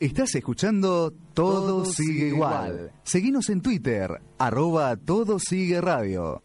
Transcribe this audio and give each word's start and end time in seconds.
Estás 0.00 0.34
escuchando 0.34 1.12
Todo, 1.34 1.84
sigue 1.84 2.28
igual. 2.28 2.92
Seguinos 3.04 3.48
en 3.48 3.60
Twitter, 3.60 4.20
arroba 4.38 4.96
Todo 4.96 5.38
sigue 5.38 5.80
radio. 5.80 6.42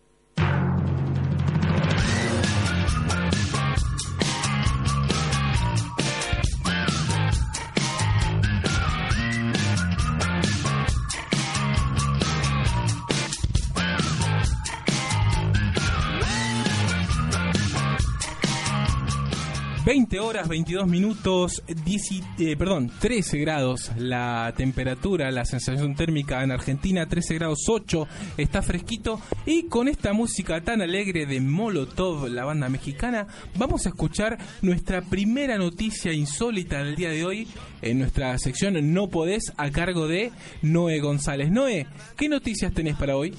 20 19.89 20.19
horas, 20.19 20.47
22 20.47 20.87
minutos, 20.87 21.63
10, 21.67 22.01
eh, 22.37 22.55
perdón, 22.55 22.91
13 22.99 23.39
grados 23.39 23.89
la 23.97 24.53
temperatura, 24.55 25.31
la 25.31 25.45
sensación 25.45 25.95
térmica 25.95 26.43
en 26.43 26.51
Argentina, 26.51 27.07
13 27.07 27.33
grados 27.33 27.61
8, 27.67 28.07
está 28.37 28.61
fresquito. 28.61 29.19
Y 29.47 29.63
con 29.63 29.87
esta 29.87 30.13
música 30.13 30.61
tan 30.61 30.83
alegre 30.83 31.25
de 31.25 31.41
Molotov, 31.41 32.27
la 32.27 32.45
banda 32.45 32.69
mexicana, 32.69 33.25
vamos 33.55 33.87
a 33.87 33.89
escuchar 33.89 34.37
nuestra 34.61 35.01
primera 35.01 35.57
noticia 35.57 36.13
insólita 36.13 36.83
del 36.83 36.95
día 36.95 37.09
de 37.09 37.25
hoy 37.25 37.47
en 37.81 37.97
nuestra 37.97 38.37
sección 38.37 38.93
No 38.93 39.07
Podés 39.07 39.51
a 39.57 39.71
cargo 39.71 40.07
de 40.07 40.31
Noé 40.61 40.99
González. 40.99 41.49
Noé, 41.49 41.87
¿qué 42.15 42.29
noticias 42.29 42.71
tenés 42.75 42.95
para 42.95 43.17
hoy? 43.17 43.33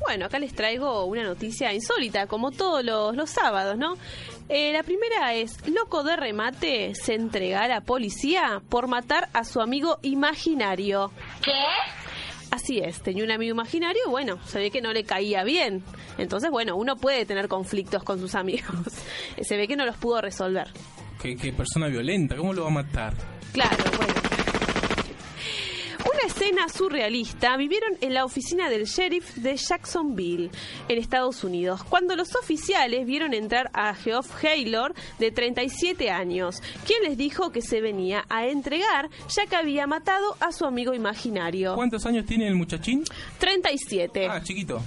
Bueno, 0.00 0.26
acá 0.26 0.38
les 0.38 0.54
traigo 0.54 1.04
una 1.04 1.22
noticia 1.22 1.72
insólita, 1.72 2.26
como 2.26 2.50
todos 2.50 2.84
los, 2.84 3.14
los 3.16 3.30
sábados, 3.30 3.76
¿no? 3.76 3.94
Eh, 4.48 4.72
la 4.72 4.82
primera 4.82 5.34
es, 5.34 5.68
loco 5.68 6.02
de 6.02 6.16
remate 6.16 6.94
se 6.94 7.14
entrega 7.14 7.64
a 7.64 7.68
la 7.68 7.80
policía 7.82 8.62
por 8.68 8.88
matar 8.88 9.28
a 9.34 9.44
su 9.44 9.60
amigo 9.60 9.98
imaginario. 10.02 11.12
¿Qué? 11.42 11.52
Así 12.50 12.78
es, 12.78 13.02
tenía 13.02 13.24
un 13.24 13.30
amigo 13.30 13.54
imaginario, 13.54 14.00
bueno, 14.08 14.38
se 14.46 14.58
ve 14.58 14.70
que 14.70 14.80
no 14.80 14.92
le 14.94 15.04
caía 15.04 15.44
bien. 15.44 15.84
Entonces, 16.16 16.50
bueno, 16.50 16.76
uno 16.76 16.96
puede 16.96 17.26
tener 17.26 17.46
conflictos 17.46 18.02
con 18.02 18.18
sus 18.18 18.34
amigos. 18.34 18.72
se 19.42 19.56
ve 19.56 19.68
que 19.68 19.76
no 19.76 19.84
los 19.84 19.96
pudo 19.96 20.22
resolver. 20.22 20.68
¿Qué, 21.20 21.36
qué 21.36 21.52
persona 21.52 21.88
violenta? 21.88 22.36
¿Cómo 22.36 22.54
lo 22.54 22.62
va 22.62 22.68
a 22.68 22.72
matar? 22.72 23.12
Claro, 23.52 23.84
bueno. 23.98 24.17
Escena 26.48 26.68
surrealista 26.70 27.58
vivieron 27.58 27.98
en 28.00 28.14
la 28.14 28.24
oficina 28.24 28.70
del 28.70 28.86
sheriff 28.86 29.34
de 29.36 29.54
Jacksonville, 29.54 30.50
en 30.88 30.98
Estados 30.98 31.44
Unidos, 31.44 31.84
cuando 31.84 32.16
los 32.16 32.34
oficiales 32.36 33.04
vieron 33.04 33.34
entrar 33.34 33.68
a 33.74 33.92
Geoff 33.94 34.42
Haylor, 34.42 34.94
de 35.18 35.30
37 35.30 36.10
años, 36.10 36.62
quien 36.86 37.02
les 37.02 37.18
dijo 37.18 37.52
que 37.52 37.60
se 37.60 37.82
venía 37.82 38.24
a 38.30 38.46
entregar 38.46 39.10
ya 39.28 39.44
que 39.44 39.56
había 39.56 39.86
matado 39.86 40.38
a 40.40 40.50
su 40.52 40.64
amigo 40.64 40.94
imaginario. 40.94 41.74
¿Cuántos 41.74 42.06
años 42.06 42.24
tiene 42.24 42.48
el 42.48 42.54
muchachín? 42.54 43.04
37. 43.38 44.28
Ah, 44.30 44.42
chiquito. 44.42 44.80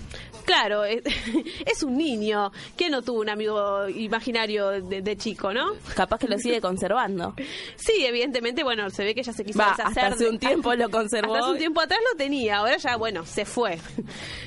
Claro, 0.45 0.83
es, 0.83 1.01
es 1.65 1.83
un 1.83 1.97
niño. 1.97 2.51
¿Quién 2.75 2.91
no 2.91 3.01
tuvo 3.01 3.21
un 3.21 3.29
amigo 3.29 3.87
imaginario 3.89 4.69
de, 4.81 5.01
de 5.01 5.17
chico, 5.17 5.53
no? 5.53 5.73
Capaz 5.95 6.19
que 6.19 6.27
lo 6.27 6.37
sigue 6.37 6.61
conservando. 6.61 7.33
Sí, 7.75 8.05
evidentemente, 8.05 8.63
bueno, 8.63 8.89
se 8.89 9.03
ve 9.03 9.15
que 9.15 9.23
ya 9.23 9.33
se 9.33 9.43
quiso 9.43 9.59
Va, 9.59 9.71
deshacer. 9.71 10.03
hasta 10.03 10.15
hace 10.15 10.29
un 10.29 10.37
tiempo 10.39 10.73
lo 10.75 10.89
conservó. 10.89 11.33
Hasta 11.33 11.45
hace 11.45 11.53
un 11.53 11.57
tiempo 11.57 11.81
atrás 11.81 11.99
lo 12.11 12.17
tenía, 12.17 12.57
ahora 12.57 12.77
ya, 12.77 12.95
bueno, 12.95 13.25
se 13.25 13.45
fue. 13.45 13.79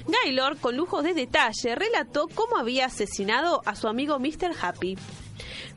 Gaylord, 0.07 0.59
con 0.59 0.77
lujos 0.77 1.03
de 1.03 1.15
detalle, 1.15 1.75
relató 1.75 2.29
cómo 2.35 2.57
había 2.59 2.87
asesinado 2.87 3.61
a 3.65 3.75
su 3.75 3.89
amigo 3.89 4.19
Mr. 4.19 4.53
Happy. 4.61 4.97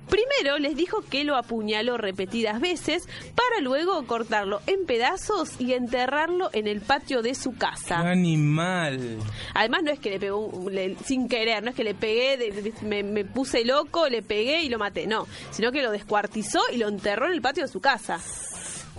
Primero 0.10 0.58
les 0.58 0.76
dijo 0.76 1.02
que 1.02 1.24
lo 1.24 1.36
apuñaló 1.36 1.98
repetidas 1.98 2.60
veces 2.62 3.08
para 3.36 3.62
luego 3.62 4.06
cortarlo 4.08 4.62
en 4.68 4.86
pedazos 4.86 5.60
y 5.60 5.74
enterrarlo 5.74 6.50
en 6.54 6.68
el 6.68 6.82
patio 6.82 7.22
de 7.22 7.36
su 7.36 7.52
¡Qué 7.54 7.58
casa. 7.60 8.00
animal! 8.00 9.18
Además 9.54 9.84
no 9.84 9.92
es 9.92 10.00
que 10.00 10.10
le 10.12 10.20
pegó 10.20 10.70
le- 10.70 10.96
sin 11.06 11.28
querer, 11.28 11.64
no 11.64 11.70
es 11.72 11.76
que 11.76 11.84
le 11.84 11.94
pegué, 11.94 12.38
de- 12.38 12.52
de- 12.52 12.74
me, 12.84 13.04
me 13.04 13.26
puse 13.26 13.66
loco, 13.66 14.08
le 14.10 14.22
pegué 14.22 14.62
y 14.64 14.70
lo 14.70 14.78
maté, 14.80 15.08
no, 15.08 15.28
sino 15.52 15.72
que 15.72 15.82
lo 15.82 15.92
descuartizó 15.92 16.62
y 16.72 16.78
lo 16.78 16.88
enterró 16.88 17.28
en 17.28 17.34
el 17.34 17.42
patio 17.42 17.64
de 17.64 17.70
su 17.72 17.80
casa. 17.82 18.20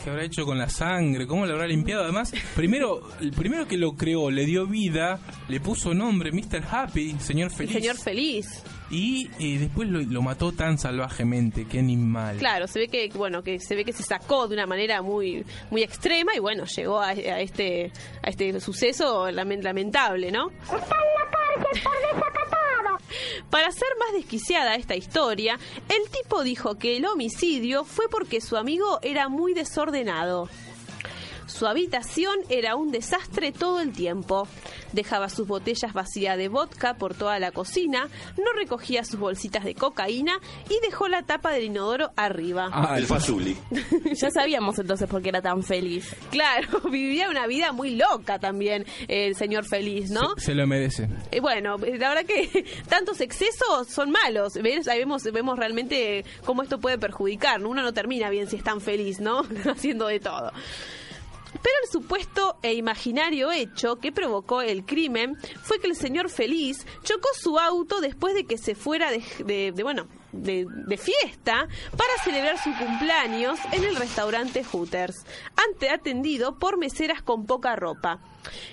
¿Qué 0.08 0.12
habrá 0.12 0.24
hecho 0.24 0.46
con 0.46 0.56
la 0.56 0.70
sangre? 0.70 1.26
¿Cómo 1.26 1.44
lo 1.44 1.52
habrá 1.52 1.66
limpiado? 1.66 2.02
Además, 2.02 2.32
primero, 2.56 3.10
el 3.20 3.30
primero 3.32 3.68
que 3.68 3.76
lo 3.76 3.92
creó, 3.92 4.30
le 4.30 4.46
dio 4.46 4.66
vida, 4.66 5.18
le 5.48 5.60
puso 5.60 5.92
nombre 5.92 6.32
Mr. 6.32 6.62
Happy, 6.70 7.14
señor 7.20 7.50
El 7.50 7.56
feliz. 7.58 7.72
señor 7.74 7.96
feliz. 7.98 8.62
Y 8.90 9.28
eh, 9.38 9.58
después 9.58 9.86
lo, 9.90 10.00
lo 10.00 10.22
mató 10.22 10.52
tan 10.52 10.78
salvajemente, 10.78 11.66
qué 11.66 11.80
animal. 11.80 12.38
Claro, 12.38 12.66
se 12.68 12.78
ve 12.78 12.88
que 12.88 13.10
bueno, 13.14 13.42
que 13.42 13.60
se 13.60 13.76
ve 13.76 13.84
que 13.84 13.92
se 13.92 14.02
sacó 14.02 14.48
de 14.48 14.54
una 14.54 14.66
manera 14.66 15.02
muy 15.02 15.44
muy 15.70 15.82
extrema 15.82 16.34
y 16.34 16.38
bueno, 16.38 16.64
llegó 16.64 16.98
a, 17.00 17.08
a 17.08 17.40
este 17.40 17.92
a 18.22 18.30
este 18.30 18.58
suceso 18.60 19.28
lamen- 19.28 19.60
lamentable, 19.62 20.32
¿no? 20.32 20.48
¡Está 20.62 20.74
en 20.74 20.80
la 20.80 21.30
cárcel 21.30 22.20
por! 22.22 22.27
Para 23.50 23.70
ser 23.72 23.88
más 23.98 24.12
desquiciada 24.12 24.74
esta 24.74 24.96
historia, 24.96 25.58
el 25.88 26.10
tipo 26.10 26.42
dijo 26.42 26.76
que 26.76 26.96
el 26.96 27.06
homicidio 27.06 27.84
fue 27.84 28.08
porque 28.08 28.40
su 28.40 28.56
amigo 28.56 28.98
era 29.02 29.28
muy 29.28 29.54
desordenado. 29.54 30.48
Su 31.48 31.66
habitación 31.66 32.36
era 32.50 32.76
un 32.76 32.92
desastre 32.92 33.52
todo 33.52 33.80
el 33.80 33.92
tiempo. 33.92 34.46
Dejaba 34.92 35.28
sus 35.28 35.48
botellas 35.48 35.92
vacías 35.94 36.36
de 36.36 36.48
vodka 36.48 36.94
por 36.94 37.14
toda 37.14 37.38
la 37.38 37.52
cocina, 37.52 38.08
no 38.36 38.52
recogía 38.54 39.02
sus 39.02 39.18
bolsitas 39.18 39.64
de 39.64 39.74
cocaína 39.74 40.38
y 40.68 40.78
dejó 40.86 41.08
la 41.08 41.22
tapa 41.22 41.50
del 41.50 41.64
inodoro 41.64 42.10
arriba. 42.16 42.68
Ah, 42.72 42.98
El 42.98 43.06
Fazuli. 43.06 43.56
Ya 44.14 44.30
sabíamos 44.30 44.78
entonces 44.78 45.08
por 45.08 45.22
qué 45.22 45.30
era 45.30 45.42
tan 45.42 45.62
feliz. 45.62 46.14
Claro, 46.30 46.80
vivía 46.90 47.28
una 47.30 47.46
vida 47.46 47.72
muy 47.72 47.96
loca 47.96 48.38
también 48.38 48.84
el 49.06 49.34
señor 49.34 49.64
feliz, 49.64 50.10
¿no? 50.10 50.34
se, 50.36 50.46
se 50.46 50.54
lo 50.54 50.66
merece. 50.66 51.08
Eh, 51.30 51.40
bueno, 51.40 51.76
eh, 51.84 51.96
la 51.98 52.10
verdad 52.10 52.24
que 52.24 52.64
tantos 52.88 53.20
excesos 53.20 53.88
son 53.88 54.10
malos. 54.10 54.54
¿Ves? 54.54 54.86
Ahí 54.88 54.98
vemos, 54.98 55.22
vemos 55.24 55.58
realmente 55.58 56.24
cómo 56.44 56.62
esto 56.62 56.78
puede 56.78 56.98
perjudicar. 56.98 57.60
¿no? 57.60 57.70
Uno 57.70 57.82
no 57.82 57.92
termina 57.92 58.28
bien 58.30 58.48
si 58.48 58.56
es 58.56 58.62
tan 58.64 58.80
feliz, 58.80 59.20
¿no? 59.20 59.42
Haciendo 59.70 60.06
de 60.06 60.20
todo. 60.20 60.52
Pero 61.52 61.74
el 61.84 61.90
supuesto 61.90 62.56
e 62.62 62.74
imaginario 62.74 63.50
hecho 63.50 63.96
que 63.96 64.12
provocó 64.12 64.60
el 64.62 64.84
crimen 64.84 65.36
fue 65.62 65.80
que 65.80 65.86
el 65.88 65.96
señor 65.96 66.28
Feliz 66.30 66.86
chocó 67.04 67.28
su 67.40 67.58
auto 67.58 68.00
después 68.00 68.34
de 68.34 68.44
que 68.44 68.58
se 68.58 68.74
fuera 68.74 69.10
de, 69.10 69.22
de- 69.44 69.72
de, 69.72 69.82
bueno, 69.82 70.06
de, 70.32 70.66
de 70.86 70.96
fiesta 70.96 71.66
para 71.96 72.12
celebrar 72.24 72.58
su 72.58 72.70
cumpleaños 72.76 73.58
en 73.72 73.84
el 73.84 73.96
restaurante 73.96 74.62
Hooters, 74.64 75.24
ante 75.68 75.90
atendido 75.90 76.58
por 76.58 76.78
meseras 76.78 77.22
con 77.22 77.46
poca 77.46 77.76
ropa. 77.76 78.18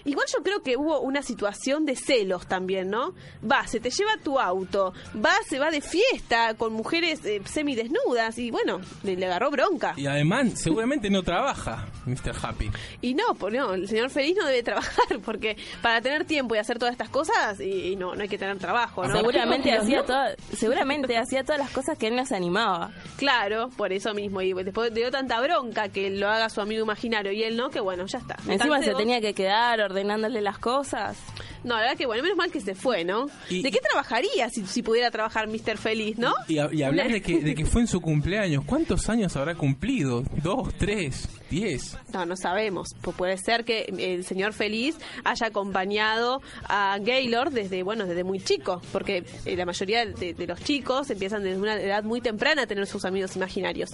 Igual 0.05 0.25
yo 0.33 0.41
creo 0.43 0.61
que 0.61 0.77
hubo 0.77 1.01
una 1.01 1.21
situación 1.21 1.85
de 1.85 1.95
celos 1.97 2.47
también, 2.47 2.89
¿no? 2.89 3.13
Va, 3.49 3.67
se 3.67 3.79
te 3.81 3.89
lleva 3.89 4.11
tu 4.23 4.39
auto, 4.39 4.93
va, 5.23 5.33
se 5.49 5.59
va 5.59 5.69
de 5.69 5.81
fiesta 5.81 6.53
con 6.53 6.71
mujeres 6.71 7.25
eh, 7.25 7.41
semidesnudas 7.45 8.37
y 8.37 8.51
bueno, 8.51 8.79
le, 9.03 9.15
le 9.17 9.25
agarró 9.25 9.51
bronca. 9.51 9.93
Y 9.97 10.07
además, 10.07 10.53
seguramente 10.61 11.09
no 11.09 11.23
trabaja, 11.23 11.87
Mr. 12.05 12.33
Happy. 12.41 12.71
Y 13.01 13.15
no, 13.15 13.33
no, 13.51 13.73
el 13.73 13.87
señor 13.89 14.11
feliz 14.11 14.37
no 14.37 14.45
debe 14.45 14.63
trabajar 14.63 15.19
porque 15.25 15.57
para 15.81 15.99
tener 15.99 16.23
tiempo 16.25 16.55
y 16.55 16.59
hacer 16.59 16.79
todas 16.79 16.93
estas 16.93 17.09
cosas 17.09 17.59
y, 17.59 17.87
y 17.91 17.95
no, 17.97 18.15
no 18.15 18.21
hay 18.21 18.29
que 18.29 18.37
tener 18.37 18.57
trabajo, 18.57 19.05
¿no? 19.05 19.17
Seguramente 19.17 19.73
hacía 19.77 20.05
toda- 20.05 20.35
seguramente 20.55 21.17
hacía 21.17 21.43
todas 21.45 21.59
las 21.59 21.69
cosas 21.69 21.97
que 21.97 22.07
él 22.07 22.15
no 22.15 22.25
se 22.25 22.35
animaba. 22.35 22.91
Claro, 23.17 23.69
por 23.77 23.93
eso 23.93 24.13
mismo. 24.13 24.41
Y 24.41 24.53
después 24.53 24.93
dio 24.93 25.09
tanta 25.11 25.39
bronca 25.41 25.89
que 25.89 26.09
lo 26.09 26.29
haga 26.29 26.49
su 26.49 26.61
amigo 26.61 26.83
imaginario 26.83 27.31
y 27.31 27.43
él 27.43 27.55
no, 27.55 27.69
que 27.69 27.79
bueno, 27.79 28.05
ya 28.07 28.17
está. 28.19 28.35
Encima 28.47 28.81
se 28.81 28.93
tenía 28.95 29.21
que 29.21 29.33
quedar 29.33 29.79
ordenándole 29.81 30.41
las 30.41 30.57
cosas. 30.57 31.17
No, 31.63 31.75
la 31.75 31.81
verdad 31.81 31.97
que 31.97 32.05
bueno, 32.05 32.21
menos 32.23 32.37
mal 32.37 32.51
que 32.51 32.59
se 32.61 32.75
fue, 32.75 33.03
¿no? 33.03 33.25
Y- 33.49 33.61
¿De 33.63 33.71
qué 33.71 33.79
trabajaría 33.79 34.49
si, 34.49 34.65
si 34.67 34.83
pudiera 34.83 35.09
trabajar 35.09 35.47
Mr. 35.47 35.77
Feliz, 35.77 36.17
no? 36.17 36.33
Y, 36.47 36.55
y 36.75 36.83
hablar 36.83 37.09
de 37.11 37.21
que, 37.21 37.39
de 37.39 37.55
que 37.55 37.65
fue 37.65 37.81
en 37.81 37.87
su 37.87 38.01
cumpleaños. 38.01 38.63
¿Cuántos 38.65 39.09
años 39.09 39.35
habrá 39.35 39.55
cumplido? 39.55 40.23
¿Dos, 40.43 40.73
tres, 40.77 41.27
No, 42.13 42.25
no 42.25 42.35
sabemos. 42.35 42.89
Pu- 43.01 43.13
puede 43.13 43.37
ser 43.37 43.63
que 43.65 43.83
el 43.97 44.25
señor 44.25 44.53
Feliz 44.53 44.97
haya 45.23 45.47
acompañado 45.47 46.41
a 46.67 46.97
Gaylord 47.01 47.51
desde, 47.53 47.83
bueno, 47.83 48.05
desde 48.05 48.23
muy 48.23 48.39
chico, 48.39 48.81
porque 48.91 49.23
eh, 49.45 49.55
la 49.55 49.65
mayoría 49.65 50.05
de 50.05 50.47
los 50.47 50.61
chicos 50.63 51.09
empiezan 51.09 51.43
desde 51.43 51.59
una 51.59 51.75
edad 51.81 52.03
muy 52.03 52.21
temprana 52.21 52.63
a 52.63 52.67
tener 52.67 52.87
sus 52.87 53.05
amigos 53.05 53.35
imaginarios. 53.35 53.91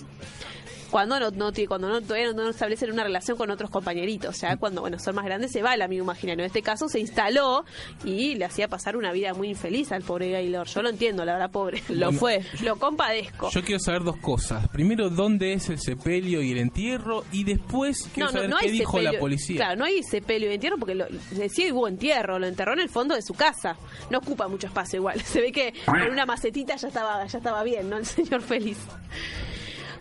Cuando 0.91 1.19
no, 1.19 1.31
no 1.31 1.51
tiene- 1.51 1.67
cuando 1.69 1.87
no, 1.89 2.01
todavía 2.01 2.33
no, 2.33 2.43
no 2.43 2.49
establecen 2.49 2.91
una 2.91 3.03
relación 3.03 3.37
con 3.37 3.49
otros 3.49 3.69
compañeritos, 3.69 4.41
ya 4.41 4.57
cuando 4.57 4.81
bueno 4.81 4.99
son 4.99 5.15
más 5.15 5.25
grandes 5.25 5.51
se 5.51 5.61
va 5.61 5.73
el 5.73 5.81
amigo 5.81 6.03
imaginario. 6.03 6.43
En 6.43 6.47
este 6.47 6.61
caso 6.61 6.89
se 6.89 6.99
instaló 6.99 7.63
y 8.03 8.35
le 8.35 8.45
hacía 8.45 8.67
pasar 8.67 8.97
una 8.97 9.11
vida 9.11 9.33
muy 9.33 9.49
infeliz 9.49 9.91
al 9.91 10.03
pobre 10.03 10.29
Gaylord. 10.31 10.67
Yo 10.67 10.81
lo 10.81 10.89
entiendo, 10.89 11.23
la 11.25 11.33
verdad, 11.33 11.51
pobre. 11.51 11.81
Lo 11.89 12.07
Bueno, 12.11 12.19
fue, 12.19 12.45
lo 12.61 12.75
compadezco. 12.77 13.49
Yo 13.51 13.63
quiero 13.63 13.79
saber 13.79 14.03
dos 14.03 14.17
cosas. 14.17 14.67
Primero, 14.69 15.09
¿dónde 15.09 15.53
es 15.53 15.69
el 15.69 15.79
sepelio 15.79 16.41
y 16.41 16.51
el 16.51 16.57
entierro? 16.57 17.23
Y 17.31 17.43
después, 17.43 18.09
quiero 18.13 18.29
saber 18.31 18.51
qué 18.59 18.71
dijo 18.71 18.99
la 18.99 19.13
policía. 19.17 19.55
Claro, 19.57 19.75
no 19.77 19.85
hay 19.85 20.03
sepelio 20.03 20.51
y 20.51 20.55
entierro 20.55 20.77
porque 20.77 20.95
lo, 20.95 21.05
decía 21.31 21.65
que 21.65 21.73
hubo 21.73 21.87
entierro, 21.87 22.37
lo 22.39 22.47
enterró 22.47 22.73
en 22.73 22.79
el 22.79 22.89
fondo 22.89 23.15
de 23.15 23.21
su 23.21 23.33
casa. 23.33 23.77
No 24.09 24.17
ocupa 24.17 24.47
mucho 24.47 24.67
espacio 24.67 24.97
igual. 24.97 25.21
Se 25.25 25.41
ve 25.41 25.51
que 25.51 25.73
con 25.85 26.01
una 26.01 26.25
macetita 26.25 26.75
ya 26.75 26.87
estaba, 26.87 27.25
ya 27.25 27.37
estaba 27.37 27.63
bien, 27.63 27.89
¿no? 27.89 27.97
El 27.97 28.05
señor 28.05 28.41
feliz. 28.41 28.77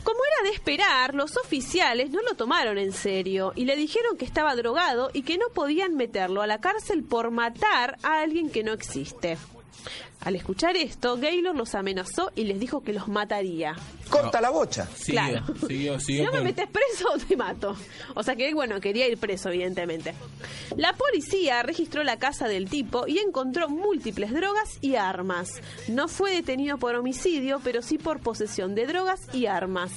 Como 0.03 0.21
era 0.25 0.49
de 0.49 0.55
esperar, 0.55 1.15
los 1.15 1.37
oficiales 1.37 2.11
no 2.11 2.23
lo 2.23 2.35
tomaron 2.35 2.79
en 2.79 2.93
serio 2.93 3.53
y 3.55 3.65
le 3.65 3.77
dijeron 3.77 4.17
que 4.17 4.25
estaba 4.25 4.57
drogado 4.57 5.11
y 5.13 5.23
que 5.23 5.37
no 5.37 5.49
podían 5.53 5.95
meterlo 5.95 6.43
a 6.43 6.47
la 6.47 6.61
cárcel 6.61 7.05
por 7.05 7.31
matar 7.31 7.99
a 8.03 8.21
alguien 8.21 8.51
que 8.51 8.63
no 8.63 8.73
existe. 8.73 9.37
Al 10.23 10.37
escuchar 10.37 10.77
esto, 10.77 11.17
Gaylor 11.17 11.55
los 11.57 11.75
amenazó 11.75 12.31
y 12.35 12.45
les 12.45 12.61
dijo 12.61 12.83
que 12.83 12.93
los 12.93 13.09
mataría. 13.09 13.75
Corta 14.11 14.41
la 14.41 14.51
bocha. 14.51 14.87
Siguió, 14.95 15.13
Claro. 15.23 15.45
siguió, 15.67 15.99
Si 15.99 16.07
siguió 16.07 16.25
no 16.27 16.33
me 16.33 16.41
metes 16.43 16.67
preso, 16.69 17.09
te 17.29 17.37
mato. 17.37 17.75
O 18.15 18.23
sea 18.23 18.37
que 18.37 18.53
bueno, 18.53 18.81
quería 18.81 19.09
ir 19.09 19.17
preso, 19.17 19.49
evidentemente. 19.49 20.15
La 20.77 20.93
policía 20.95 21.63
registró 21.63 22.03
la 22.05 22.19
casa 22.19 22.49
del 22.49 22.69
tipo 22.69 23.07
y 23.07 23.19
encontró 23.19 23.69
múltiples 23.71 24.33
drogas 24.33 24.77
y 24.83 24.97
armas. 24.97 25.61
No 25.89 26.07
fue 26.07 26.33
detenido 26.33 26.77
por 26.77 26.95
homicidio, 26.97 27.61
pero 27.65 27.81
sí 27.81 27.97
por 27.97 28.21
posesión 28.21 28.75
de 28.75 28.87
drogas 28.87 29.21
y 29.33 29.47
armas. 29.47 29.91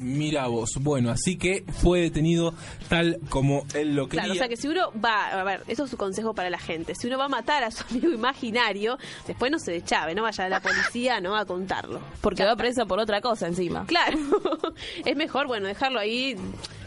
Mira 0.00 0.46
vos. 0.46 0.74
Bueno, 0.80 1.10
así 1.10 1.36
que 1.36 1.64
fue 1.82 2.00
detenido 2.02 2.54
tal 2.88 3.18
como 3.30 3.66
él 3.74 3.96
lo 3.96 4.06
quería. 4.08 4.22
Claro, 4.26 4.34
o 4.34 4.36
sea 4.36 4.48
que 4.48 4.56
si 4.56 4.68
uno 4.68 4.92
va, 5.04 5.26
a 5.40 5.42
ver, 5.42 5.64
eso 5.66 5.84
es 5.86 5.90
su 5.90 5.96
consejo 5.96 6.34
para 6.34 6.50
la 6.50 6.58
gente. 6.60 6.94
Si 6.94 7.08
uno 7.08 7.18
va 7.18 7.24
a 7.24 7.28
matar 7.28 7.64
a 7.64 7.72
su 7.72 7.82
amigo 7.90 8.08
imaginario, 8.12 8.96
después 9.26 9.50
no 9.50 9.57
se 9.58 9.72
deschave, 9.72 10.14
no 10.14 10.22
vaya 10.22 10.44
a 10.44 10.48
la 10.48 10.60
policía, 10.60 11.20
no 11.20 11.36
a 11.36 11.44
contarlo. 11.44 12.00
Porque 12.20 12.44
va 12.44 12.56
preso 12.56 12.86
por 12.86 12.98
otra 12.98 13.20
cosa 13.20 13.46
encima. 13.46 13.84
Claro, 13.86 14.18
es 15.04 15.16
mejor, 15.16 15.46
bueno, 15.46 15.66
dejarlo 15.66 15.98
ahí, 15.98 16.36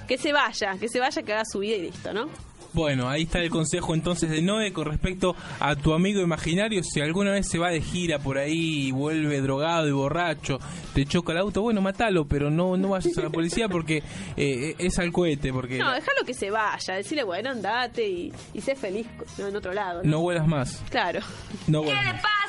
que 0.08 0.18
se 0.18 0.34
vaya, 0.34 0.78
que 0.80 0.90
se 0.90 1.00
vaya, 1.00 1.24
que 1.24 1.34
haga 1.34 1.46
su 1.46 1.60
vida 1.60 1.76
y 1.76 1.82
listo, 1.84 2.14
¿no? 2.14 2.30
Bueno, 2.74 3.10
ahí 3.10 3.24
está 3.24 3.40
el 3.40 3.50
consejo 3.50 3.94
entonces 3.94 4.30
de 4.30 4.42
Noé 4.42 4.72
con 4.72 4.86
respecto 4.86 5.36
a 5.60 5.76
tu 5.76 5.94
amigo 5.94 6.22
imaginario. 6.22 6.82
Si 6.84 7.02
alguna 7.02 7.32
vez 7.32 7.50
se 7.50 7.58
va 7.58 7.70
de 7.70 7.82
gira 7.82 8.20
por 8.20 8.38
ahí 8.38 8.88
y 8.88 8.92
vuelve 8.92 9.42
drogado 9.42 9.88
y 9.88 9.92
borracho, 9.92 10.58
te 10.94 11.06
choca 11.06 11.34
el 11.34 11.40
auto, 11.40 11.62
bueno, 11.62 11.82
matalo, 11.82 12.26
pero 12.26 12.50
no, 12.50 12.78
no 12.78 12.90
vayas 12.90 13.18
a 13.18 13.24
la 13.24 13.30
policía 13.30 13.68
porque 13.68 14.04
eh, 14.38 14.76
es 14.78 15.00
al 15.00 15.12
cohete, 15.12 15.52
porque 15.52 15.78
No, 15.78 15.92
déjalo 15.92 16.24
que 16.26 16.34
se 16.34 16.50
vaya, 16.50 16.94
decirle, 16.96 17.24
bueno, 17.24 17.50
andate 17.50 18.08
y, 18.08 18.34
y 18.54 18.62
sé 18.62 18.76
feliz 18.76 19.08
no, 19.38 19.48
en 19.48 19.56
otro 19.56 19.74
lado. 19.74 20.02
¿no? 20.04 20.10
no 20.10 20.22
vuelas 20.22 20.48
más. 20.48 20.82
Claro. 20.90 21.20
No 21.68 21.84
vuelas 21.84 22.14
más. 22.24 22.41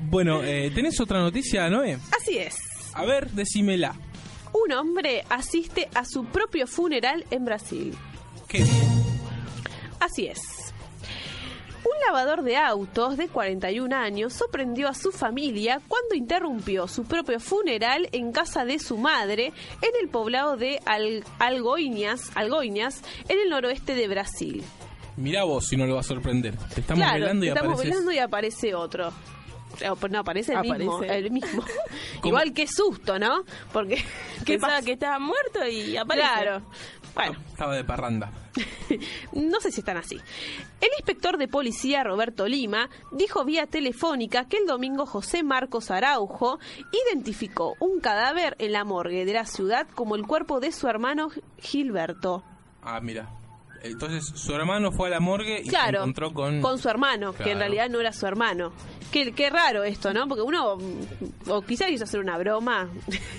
Bueno, 0.00 0.42
eh, 0.44 0.70
¿tenés 0.74 1.00
otra 1.00 1.20
noticia, 1.20 1.68
Noé? 1.68 1.98
Así 2.16 2.38
es. 2.38 2.56
A 2.94 3.04
ver, 3.04 3.30
decímela. 3.30 3.94
Un 4.52 4.72
hombre 4.72 5.24
asiste 5.28 5.88
a 5.94 6.04
su 6.04 6.24
propio 6.26 6.66
funeral 6.66 7.24
en 7.30 7.44
Brasil. 7.44 7.96
¿Qué 8.46 8.58
bien? 8.58 9.04
Así 9.98 10.26
es. 10.26 10.40
Un 11.84 11.92
lavador 12.06 12.42
de 12.44 12.56
autos 12.56 13.16
de 13.16 13.28
41 13.28 13.94
años 13.96 14.32
sorprendió 14.32 14.88
a 14.88 14.94
su 14.94 15.10
familia 15.12 15.80
cuando 15.88 16.14
interrumpió 16.14 16.86
su 16.88 17.04
propio 17.04 17.40
funeral 17.40 18.08
en 18.12 18.32
casa 18.32 18.64
de 18.64 18.78
su 18.78 18.96
madre 18.96 19.46
en 19.82 19.90
el 20.00 20.08
poblado 20.08 20.56
de 20.56 20.80
Al- 20.86 21.24
Algoiñas, 21.38 22.30
Algoiñas, 22.36 23.02
en 23.28 23.38
el 23.40 23.50
noroeste 23.50 23.94
de 23.94 24.08
Brasil. 24.08 24.62
Mirá 25.16 25.44
vos 25.44 25.66
si 25.66 25.76
no 25.76 25.86
lo 25.86 25.94
va 25.94 26.00
a 26.00 26.04
sorprender. 26.04 26.56
Te 26.74 26.80
estamos 26.80 27.02
claro, 27.04 27.20
velando 27.20 27.44
y 27.44 27.48
estamos 27.48 27.72
apareces. 27.74 27.90
velando 27.90 28.12
y 28.12 28.18
aparece 28.18 28.74
otro. 28.74 29.12
Eh, 29.80 29.90
No, 30.10 30.18
aparece 30.20 30.52
el 30.54 30.60
mismo. 30.60 30.96
Aparece. 30.96 31.18
El 31.18 31.30
mismo. 31.30 31.64
Igual 32.24 32.52
que 32.52 32.66
susto, 32.66 33.18
¿no? 33.18 33.44
Porque. 33.72 33.96
¿Qué 34.44 34.54
Pensaba 34.54 34.74
pasa? 34.74 34.84
que 34.84 34.92
estaba 34.92 35.18
muerto 35.18 35.66
y 35.66 35.96
aparece. 35.96 36.26
Claro. 36.28 36.62
Bueno, 37.14 37.36
Estaba 37.48 37.76
de 37.76 37.84
parranda. 37.84 38.32
no 39.32 39.60
sé 39.60 39.70
si 39.70 39.80
están 39.80 39.96
así. 39.96 40.16
El 40.80 40.88
inspector 40.98 41.38
de 41.38 41.46
policía 41.46 42.02
Roberto 42.02 42.48
Lima 42.48 42.90
dijo 43.12 43.44
vía 43.44 43.66
telefónica 43.68 44.48
que 44.48 44.56
el 44.58 44.66
domingo 44.66 45.06
José 45.06 45.44
Marcos 45.44 45.92
Araujo 45.92 46.58
identificó 47.08 47.74
un 47.78 48.00
cadáver 48.00 48.56
en 48.58 48.72
la 48.72 48.82
morgue 48.84 49.24
de 49.24 49.32
la 49.32 49.46
ciudad 49.46 49.86
como 49.94 50.16
el 50.16 50.26
cuerpo 50.26 50.58
de 50.58 50.72
su 50.72 50.88
hermano 50.88 51.28
Gilberto. 51.58 52.42
Ah, 52.82 53.00
mira. 53.00 53.28
Entonces 53.84 54.24
su 54.34 54.54
hermano 54.54 54.90
fue 54.92 55.08
a 55.08 55.10
la 55.10 55.20
morgue 55.20 55.60
y 55.60 55.64
se 55.64 55.70
Claro, 55.70 55.98
encontró 55.98 56.32
con... 56.32 56.78
su 56.78 56.88
hermano, 56.88 57.32
que 57.34 57.50
en 57.52 57.58
realidad 57.58 57.88
no 57.90 58.00
era 58.00 58.12
su 58.12 58.26
hermano. 58.26 58.72
Qué, 59.12 59.32
qué 59.32 59.50
raro 59.50 59.84
esto, 59.84 60.12
¿no? 60.12 60.26
Porque 60.26 60.42
uno, 60.42 60.78
o 61.48 61.62
quizás 61.62 61.88
quiso 61.88 62.04
hacer 62.04 62.18
una 62.18 62.36
broma, 62.38 62.88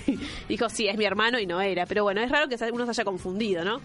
dijo, 0.48 0.68
sí, 0.70 0.88
es 0.88 0.96
mi 0.96 1.04
hermano 1.04 1.38
y 1.38 1.46
no 1.46 1.60
era. 1.60 1.84
Pero 1.84 2.04
bueno, 2.04 2.20
es 2.22 2.30
raro 2.30 2.48
que 2.48 2.56
se- 2.56 2.70
uno 2.72 2.84
se 2.86 2.92
haya 2.92 3.04
confundido, 3.04 3.64
¿no? 3.64 3.80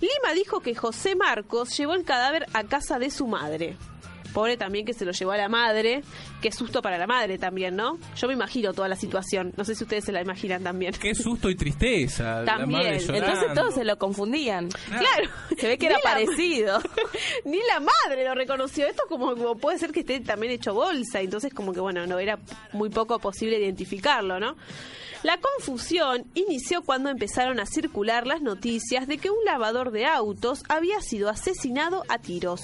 Lima 0.00 0.32
dijo 0.34 0.60
que 0.60 0.74
José 0.74 1.16
Marcos 1.16 1.76
llevó 1.76 1.94
el 1.94 2.04
cadáver 2.04 2.46
a 2.54 2.64
casa 2.64 2.98
de 2.98 3.10
su 3.10 3.26
madre. 3.26 3.76
Pobre 4.34 4.56
también 4.58 4.84
que 4.84 4.92
se 4.92 5.06
lo 5.06 5.12
llevó 5.12 5.30
a 5.32 5.36
la 5.38 5.48
madre. 5.48 6.02
Qué 6.42 6.52
susto 6.52 6.82
para 6.82 6.98
la 6.98 7.06
madre 7.06 7.38
también, 7.38 7.76
¿no? 7.76 7.98
Yo 8.16 8.26
me 8.28 8.34
imagino 8.34 8.74
toda 8.74 8.88
la 8.88 8.96
situación. 8.96 9.52
No 9.56 9.64
sé 9.64 9.74
si 9.74 9.84
ustedes 9.84 10.04
se 10.04 10.12
la 10.12 10.20
imaginan 10.20 10.62
también. 10.62 10.92
Qué 11.00 11.14
susto 11.14 11.48
y 11.48 11.54
tristeza. 11.54 12.40
la 12.40 12.44
También. 12.44 12.94
Entonces 12.94 13.54
todos 13.54 13.74
se 13.74 13.84
lo 13.84 13.96
confundían. 13.96 14.68
Claro. 14.88 15.30
Se 15.56 15.68
ve 15.68 15.78
que 15.78 15.86
era 15.86 15.96
Ni 15.96 16.02
la- 16.02 16.10
parecido. 16.10 16.82
Ni 17.46 17.58
la 17.68 17.80
madre 17.80 18.24
lo 18.24 18.34
reconoció. 18.34 18.86
Esto 18.86 19.04
como, 19.08 19.34
como 19.36 19.56
puede 19.56 19.78
ser 19.78 19.92
que 19.92 20.00
esté 20.00 20.18
también 20.20 20.52
hecho 20.52 20.74
bolsa. 20.74 21.20
Entonces 21.20 21.54
como 21.54 21.72
que 21.72 21.80
bueno, 21.80 22.04
no 22.06 22.18
era 22.18 22.38
muy 22.72 22.90
poco 22.90 23.18
posible 23.20 23.58
identificarlo, 23.58 24.40
¿no? 24.40 24.56
La 25.22 25.38
confusión 25.38 26.24
inició 26.34 26.82
cuando 26.82 27.08
empezaron 27.08 27.58
a 27.60 27.66
circular 27.66 28.26
las 28.26 28.42
noticias 28.42 29.06
de 29.06 29.16
que 29.18 29.30
un 29.30 29.42
lavador 29.46 29.90
de 29.92 30.04
autos 30.06 30.64
había 30.68 31.00
sido 31.00 31.30
asesinado 31.30 32.02
a 32.08 32.18
tiros. 32.18 32.60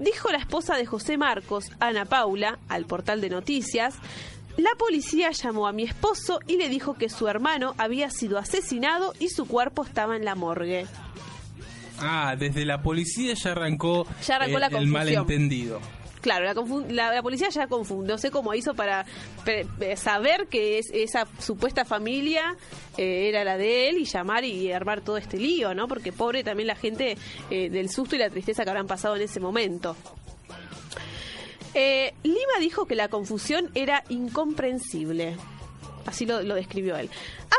Dijo 0.00 0.30
la 0.30 0.38
esposa 0.38 0.76
de 0.76 0.86
José 0.86 1.16
Marcos, 1.16 1.70
Ana 1.80 2.04
Paula, 2.04 2.58
al 2.68 2.84
portal 2.84 3.20
de 3.20 3.30
noticias, 3.30 3.94
la 4.56 4.70
policía 4.78 5.30
llamó 5.30 5.66
a 5.66 5.72
mi 5.72 5.82
esposo 5.82 6.40
y 6.46 6.56
le 6.56 6.68
dijo 6.68 6.94
que 6.94 7.08
su 7.08 7.28
hermano 7.28 7.74
había 7.78 8.10
sido 8.10 8.38
asesinado 8.38 9.12
y 9.18 9.28
su 9.28 9.46
cuerpo 9.46 9.84
estaba 9.84 10.16
en 10.16 10.24
la 10.24 10.34
morgue. 10.34 10.86
Ah, 11.98 12.36
desde 12.38 12.64
la 12.64 12.82
policía 12.82 13.34
ya 13.34 13.52
arrancó, 13.52 14.06
Ya 14.26 14.36
arrancó 14.36 14.58
eh, 14.58 14.60
la 14.60 14.66
el 14.66 14.86
malentendido. 14.86 15.80
Claro, 16.26 16.44
la, 16.88 17.12
la, 17.14 17.22
policía 17.22 17.50
ya 17.50 17.68
confundió. 17.68 18.14
No 18.14 18.18
sé 18.18 18.32
cómo 18.32 18.52
hizo 18.52 18.74
para 18.74 19.06
saber 19.94 20.48
que 20.48 20.78
es- 20.78 20.90
esa 20.92 21.28
supuesta 21.38 21.84
familia 21.84 22.56
eh, 22.96 23.28
era 23.28 23.44
la 23.44 23.56
de 23.56 23.88
él 23.90 23.98
y 23.98 24.06
llamar 24.06 24.44
y 24.44 24.72
armar 24.72 25.02
todo 25.02 25.18
este 25.18 25.36
lío, 25.38 25.72
¿no? 25.72 25.86
Porque 25.86 26.10
pobre 26.10 26.42
también 26.42 26.66
la 26.66 26.74
gente 26.74 27.16
eh, 27.48 27.70
del 27.70 27.88
susto 27.90 28.16
y 28.16 28.18
la 28.18 28.28
tristeza 28.28 28.64
que 28.64 28.70
habrán 28.70 28.88
pasado 28.88 29.14
en 29.14 29.22
ese 29.22 29.38
momento. 29.38 29.94
Eh, 31.74 32.12
Lima 32.24 32.58
dijo 32.58 32.86
que 32.86 32.96
la 32.96 33.06
confusión 33.06 33.70
era 33.76 34.02
incomprensible. 34.08 35.36
Así 36.06 36.26
lo, 36.26 36.42
lo 36.42 36.56
describió 36.56 36.96
él. 36.96 37.08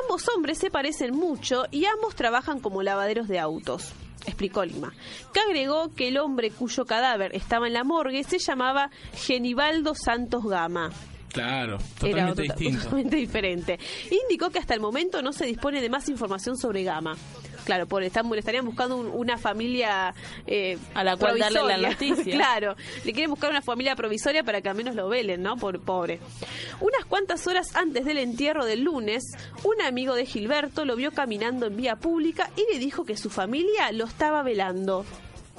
Ambos 0.04 0.28
hombres 0.36 0.58
se 0.58 0.70
parecen 0.70 1.14
mucho 1.16 1.64
y 1.72 1.86
ambos 1.86 2.16
trabajan 2.16 2.60
como 2.60 2.84
lavaderos 2.84 3.30
de 3.30 3.40
autos, 3.40 3.94
explicó 4.28 4.64
Lima. 4.64 4.94
Que 5.34 5.40
agregó 5.40 5.94
que 5.96 6.10
el 6.10 6.18
hombre 6.20 6.52
cuyo 6.52 6.86
cadáver 6.86 7.36
estaba 7.36 7.68
en 7.68 7.74
la 7.74 7.84
morgue 7.84 8.24
se 8.24 8.38
llamaba 8.40 8.92
Genibaldo 9.16 9.94
Santos 9.96 10.44
Gama. 10.46 10.92
Claro, 11.34 11.78
Era 11.78 11.88
totalmente 12.00 12.32
otro- 12.32 12.44
distinto. 12.44 12.84
totalmente 12.84 13.16
diferente. 13.18 13.80
Indicó 14.24 14.50
que 14.50 14.60
hasta 14.60 14.74
el 14.74 14.80
momento 14.80 15.22
no 15.22 15.34
se 15.34 15.46
dispone 15.46 15.82
de 15.82 15.90
más 15.90 16.08
información 16.10 16.58
sobre 16.58 16.84
Gama. 16.84 17.16
Claro, 17.68 17.86
por 17.86 18.02
están, 18.02 18.30
le 18.30 18.40
estarían 18.40 18.64
buscando 18.66 18.96
un- 18.96 19.12
una 19.14 19.38
familia 19.38 20.14
eh, 20.46 20.78
A 20.94 21.04
la 21.04 21.18
cual 21.18 21.38
darle 21.38 21.62
la 21.66 21.78
noticia. 21.90 22.34
claro, 22.34 22.78
le 23.04 23.12
quieren 23.12 23.30
buscar 23.30 23.50
una 23.50 23.62
familia 23.62 23.94
provisoria 23.98 24.42
para 24.42 24.62
que 24.62 24.70
al 24.70 24.76
menos 24.76 24.96
lo 24.96 25.10
velen, 25.10 25.44
¿no? 25.44 25.58
Por 25.58 25.82
pobre. 25.82 26.22
Unas 26.80 27.04
cuantas 27.10 27.46
horas 27.46 27.76
antes 27.76 28.06
del 28.06 28.20
entierro 28.20 28.64
del 28.64 28.84
lunes, 28.84 29.22
un 29.66 29.82
amigo 29.82 30.16
de 30.16 30.26
Gilberto 30.26 30.86
lo 30.86 30.96
vio 30.96 31.12
caminando 31.12 31.66
en 31.66 31.76
vía 31.76 31.98
pública 31.98 32.50
y 32.56 32.74
le 32.74 32.80
dijo 32.80 33.04
que 33.04 33.18
su 33.18 33.30
familia 33.30 33.92
lo 33.92 34.06
estaba 34.06 34.44
velando. 34.44 35.04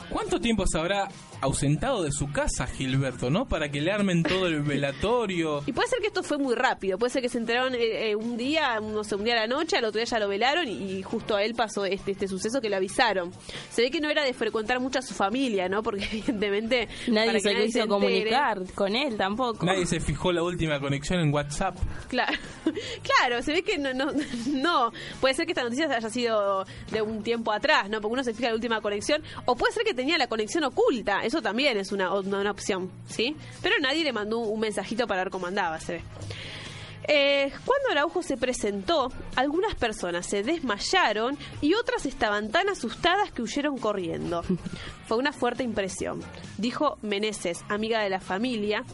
¿Cuánto 0.08 0.40
tiempo 0.40 0.64
se 0.66 0.78
habrá 0.78 1.08
ausentado 1.40 2.02
de 2.02 2.12
su 2.12 2.30
casa 2.32 2.66
Gilberto, 2.66 3.30
no? 3.30 3.46
Para 3.46 3.70
que 3.70 3.80
le 3.80 3.92
armen 3.92 4.22
todo 4.22 4.46
el 4.46 4.62
velatorio. 4.62 5.62
Y 5.66 5.72
puede 5.72 5.88
ser 5.88 6.00
que 6.00 6.08
esto 6.08 6.22
fue 6.22 6.38
muy 6.38 6.54
rápido, 6.54 6.98
puede 6.98 7.10
ser 7.10 7.22
que 7.22 7.28
se 7.28 7.38
enteraron 7.38 7.74
eh, 7.74 8.10
eh, 8.10 8.16
un 8.16 8.36
día, 8.36 8.80
no 8.80 9.04
sé, 9.04 9.14
un 9.14 9.24
día 9.24 9.34
a 9.34 9.40
la 9.40 9.46
noche, 9.46 9.76
al 9.76 9.84
otro 9.84 9.98
día 9.98 10.04
ya 10.06 10.18
lo 10.18 10.28
velaron 10.28 10.68
y, 10.68 10.98
y 10.98 11.02
justo 11.02 11.36
a 11.36 11.42
él 11.42 11.54
pasó 11.54 11.84
este, 11.84 12.12
este 12.12 12.28
suceso 12.28 12.60
que 12.60 12.68
le 12.68 12.76
avisaron. 12.76 13.32
Se 13.70 13.82
ve 13.82 13.90
que 13.90 14.00
no 14.00 14.10
era 14.10 14.24
de 14.24 14.32
frecuentar 14.34 14.80
mucho 14.80 14.98
a 14.98 15.02
su 15.02 15.14
familia, 15.14 15.68
¿no? 15.68 15.82
Porque 15.82 16.04
evidentemente... 16.12 16.88
Nadie 17.08 17.40
se 17.40 17.54
quiso 17.54 17.78
entere- 17.80 17.88
comunicar 17.88 18.62
con 18.74 18.94
él 18.96 19.16
tampoco. 19.16 19.64
Nadie 19.66 19.86
se 19.86 20.00
fijó 20.00 20.32
la 20.32 20.42
última 20.42 20.80
conexión 20.80 21.20
en 21.20 21.32
WhatsApp. 21.32 21.76
Claro, 22.08 22.36
claro, 23.02 23.42
se 23.42 23.52
ve 23.52 23.62
que 23.62 23.78
no, 23.78 23.92
no, 23.94 24.12
no, 24.48 24.92
puede 25.20 25.34
ser 25.34 25.46
que 25.46 25.52
esta 25.52 25.62
noticia 25.62 25.86
haya 25.86 26.10
sido 26.10 26.64
de 26.90 27.02
un 27.02 27.22
tiempo 27.22 27.52
atrás, 27.52 27.88
¿no? 27.88 28.00
Porque 28.00 28.12
uno 28.14 28.24
se 28.24 28.34
fija 28.34 28.48
la 28.48 28.54
última 28.54 28.80
conexión, 28.80 29.22
o 29.44 29.56
puede 29.56 29.72
ser 29.72 29.84
que 29.84 29.94
tenía 29.94 30.18
la 30.18 30.26
conexión 30.26 30.64
oculta, 30.64 31.20
eso 31.28 31.42
también 31.42 31.76
es 31.76 31.92
una, 31.92 32.12
una, 32.12 32.40
una 32.40 32.50
opción, 32.50 32.90
¿sí? 33.06 33.36
Pero 33.62 33.76
nadie 33.80 34.02
le 34.02 34.12
mandó 34.12 34.38
un 34.38 34.60
mensajito 34.60 35.06
para 35.06 35.24
ver 35.24 35.30
cómo 35.30 35.46
andaba, 35.46 35.78
se 35.78 35.94
ve. 35.94 36.02
Eh, 37.10 37.50
cuando 37.64 37.90
Araujo 37.90 38.22
se 38.22 38.36
presentó, 38.36 39.10
algunas 39.34 39.74
personas 39.74 40.26
se 40.26 40.42
desmayaron 40.42 41.38
y 41.62 41.72
otras 41.72 42.04
estaban 42.04 42.50
tan 42.50 42.68
asustadas 42.68 43.32
que 43.32 43.40
huyeron 43.40 43.78
corriendo. 43.78 44.42
Fue 45.06 45.16
una 45.16 45.32
fuerte 45.32 45.62
impresión, 45.62 46.20
dijo 46.58 46.98
Meneses, 47.00 47.64
amiga 47.68 48.00
de 48.00 48.10
la 48.10 48.20
familia, 48.20 48.84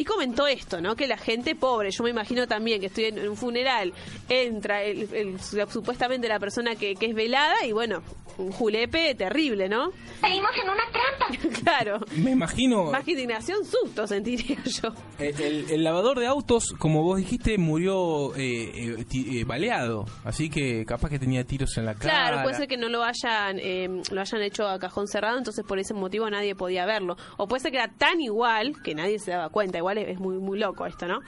y 0.00 0.04
comentó 0.06 0.46
esto, 0.46 0.80
¿no? 0.80 0.96
Que 0.96 1.06
la 1.06 1.18
gente 1.18 1.54
pobre, 1.54 1.90
yo 1.90 2.02
me 2.04 2.08
imagino 2.10 2.46
también 2.46 2.80
que 2.80 2.86
estoy 2.86 3.04
en 3.04 3.28
un 3.28 3.36
funeral, 3.36 3.92
entra 4.30 4.82
el, 4.82 5.12
el- 5.14 5.40
supuestamente 5.40 6.26
la 6.26 6.38
persona 6.38 6.74
que, 6.74 6.94
que 6.94 7.06
es 7.06 7.14
velada 7.14 7.54
y 7.66 7.72
bueno, 7.72 8.02
un 8.38 8.50
julepe 8.52 9.14
terrible, 9.14 9.68
¿no? 9.68 9.90
Caímos 10.22 10.50
en 10.62 10.70
una 10.70 10.82
trampa. 10.90 11.60
Claro. 11.60 12.00
Me 12.16 12.30
imagino 12.30 12.90
Más 12.90 13.04
que 13.04 13.12
indignación, 13.12 13.58
susto 13.64 14.06
sentiría 14.06 14.56
yo. 14.64 14.88
eh, 15.18 15.34
el, 15.38 15.70
el 15.70 15.84
lavador 15.84 16.18
de 16.18 16.26
autos, 16.26 16.72
como 16.78 17.02
vos 17.02 17.18
dijiste, 17.18 17.58
murió 17.58 18.34
eh, 18.34 18.96
eh, 18.98 19.04
ti- 19.04 19.38
eh, 19.40 19.44
baleado, 19.44 20.06
así 20.24 20.48
que 20.48 20.84
capaz 20.86 21.10
que 21.10 21.18
tenía 21.18 21.44
tiros 21.44 21.76
en 21.76 21.84
la 21.84 21.94
cara. 21.94 22.00
Claro, 22.14 22.42
puede 22.42 22.56
ser 22.56 22.66
que 22.68 22.76
no 22.78 22.88
lo 22.88 23.04
hayan 23.04 23.58
eh, 23.60 23.88
lo 24.10 24.20
hayan 24.20 24.42
hecho 24.42 24.66
a 24.66 24.78
cajón 24.78 25.06
cerrado, 25.06 25.36
entonces 25.38 25.64
por 25.66 25.78
ese 25.78 25.92
motivo 25.92 26.28
nadie 26.30 26.54
podía 26.54 26.86
verlo. 26.86 27.16
O 27.36 27.46
puede 27.46 27.60
ser 27.60 27.70
que 27.72 27.76
era 27.78 27.88
tan 27.88 28.20
igual 28.20 28.80
que 28.82 28.94
nadie 28.94 29.18
se 29.18 29.30
daba 29.32 29.50
cuenta. 29.50 29.78
Igual 29.78 29.89
es, 29.98 30.18
muy 30.18 30.38
muy 30.38 30.58
loco 30.58 30.86
esto, 30.86 31.06
¿no? 31.06 31.20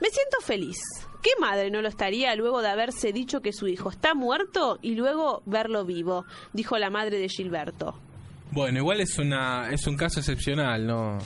Me 0.00 0.08
siento 0.08 0.40
feliz. 0.44 0.78
¿Qué 1.22 1.30
madre 1.38 1.70
no 1.70 1.82
lo 1.82 1.88
estaría 1.88 2.34
luego 2.34 2.62
de 2.62 2.68
haberse 2.68 3.12
dicho 3.12 3.40
que 3.40 3.52
su 3.52 3.68
hijo 3.68 3.90
está 3.90 4.14
muerto 4.14 4.78
y 4.80 4.94
luego 4.94 5.42
verlo 5.44 5.84
vivo? 5.84 6.24
Dijo 6.52 6.78
la 6.78 6.90
madre 6.90 7.18
de 7.18 7.28
Gilberto. 7.28 7.94
Bueno, 8.52 8.78
igual 8.78 9.00
es 9.00 9.18
una 9.18 9.70
es 9.70 9.86
un 9.86 9.96
caso 9.96 10.20
excepcional, 10.20 10.86
¿no? 10.86 11.18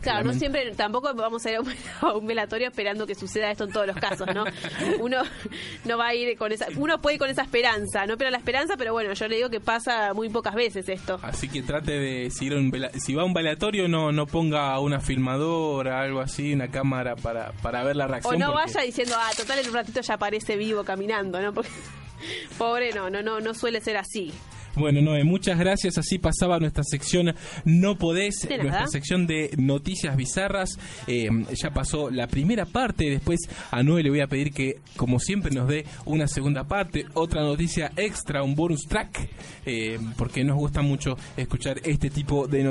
Claro, 0.00 0.24
no 0.24 0.32
siempre, 0.32 0.74
tampoco 0.74 1.12
vamos 1.14 1.44
a 1.44 1.50
ir 1.50 1.58
a 2.00 2.12
un, 2.14 2.26
velatorio 2.26 2.68
esperando 2.68 3.06
que 3.06 3.14
suceda 3.14 3.50
esto 3.50 3.64
en 3.64 3.72
todos 3.72 3.86
los 3.86 3.96
casos, 3.96 4.26
¿no? 4.34 4.44
Uno 5.00 5.22
no 5.84 5.98
va 5.98 6.08
a 6.08 6.14
ir 6.14 6.36
con 6.38 6.52
esa, 6.52 6.66
uno 6.76 7.00
puede 7.00 7.14
ir 7.16 7.18
con 7.20 7.28
esa 7.30 7.42
esperanza, 7.42 8.06
no 8.06 8.16
pero 8.16 8.30
la 8.30 8.38
esperanza, 8.38 8.76
pero 8.78 8.92
bueno, 8.92 9.12
yo 9.12 9.28
le 9.28 9.36
digo 9.36 9.50
que 9.50 9.60
pasa 9.60 10.14
muy 10.14 10.28
pocas 10.30 10.54
veces 10.54 10.88
esto. 10.88 11.18
Así 11.22 11.48
que 11.48 11.62
trate 11.62 11.92
de 11.92 12.30
si, 12.30 12.46
ir 12.46 12.54
a 12.54 12.56
un 12.56 12.70
vela- 12.72 12.90
si 12.92 13.14
va 13.14 13.22
a 13.22 13.24
un 13.26 13.34
velatorio 13.34 13.88
no 13.88 14.10
no 14.12 14.26
ponga 14.26 14.78
una 14.80 15.00
filmadora, 15.00 16.00
algo 16.00 16.20
así, 16.20 16.52
una 16.54 16.68
cámara 16.70 17.16
para, 17.16 17.52
para 17.62 17.82
ver 17.84 17.96
la 17.96 18.06
O 18.06 18.08
reacción. 18.08 18.38
no 18.38 18.52
porque- 18.52 18.66
vaya 18.72 18.80
diciendo, 18.86 19.14
ah, 19.18 19.30
total 19.36 19.58
en 19.58 19.68
un 19.68 19.74
ratito 19.74 20.00
ya 20.00 20.14
aparece 20.14 20.56
vivo 20.56 20.82
caminando, 20.84 21.40
¿no? 21.42 21.52
Porque 21.52 21.70
pobre 22.58 22.92
no, 22.92 23.10
no, 23.10 23.22
no, 23.22 23.40
no 23.40 23.54
suele 23.54 23.80
ser 23.80 23.96
así. 23.96 24.32
Bueno, 24.76 25.00
Noé, 25.00 25.24
muchas 25.24 25.58
gracias. 25.58 25.98
Así 25.98 26.18
pasaba 26.18 26.58
nuestra 26.58 26.84
sección 26.84 27.34
No 27.64 27.96
Podés, 27.96 28.48
nuestra 28.48 28.86
sección 28.86 29.26
de 29.26 29.50
noticias 29.56 30.16
bizarras. 30.16 30.78
Eh, 31.06 31.28
ya 31.54 31.70
pasó 31.70 32.10
la 32.10 32.26
primera 32.26 32.66
parte. 32.66 33.10
Después 33.10 33.40
a 33.70 33.82
Noé 33.82 34.02
le 34.02 34.10
voy 34.10 34.20
a 34.20 34.26
pedir 34.26 34.52
que, 34.52 34.80
como 34.96 35.18
siempre, 35.18 35.50
nos 35.52 35.68
dé 35.68 35.84
una 36.04 36.28
segunda 36.28 36.64
parte, 36.64 37.06
otra 37.14 37.42
noticia 37.42 37.92
extra, 37.96 38.42
un 38.42 38.54
bonus 38.54 38.86
track, 38.88 39.28
eh, 39.66 39.98
porque 40.16 40.44
nos 40.44 40.56
gusta 40.56 40.82
mucho 40.82 41.16
escuchar 41.36 41.80
este 41.84 42.10
tipo 42.10 42.46
de 42.46 42.58
noticias. 42.58 42.58